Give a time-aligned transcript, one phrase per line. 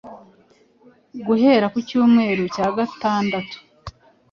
[1.25, 3.57] guhera ku cyumweru cya gatandatu